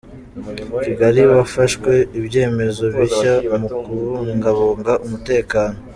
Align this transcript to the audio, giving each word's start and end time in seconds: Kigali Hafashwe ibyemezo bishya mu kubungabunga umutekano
Kigali 0.83 1.21
Hafashwe 1.31 1.91
ibyemezo 2.19 2.83
bishya 2.95 3.33
mu 3.59 3.67
kubungabunga 3.83 4.93
umutekano 5.05 5.77